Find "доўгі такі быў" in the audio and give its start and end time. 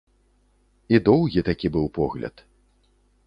1.09-1.85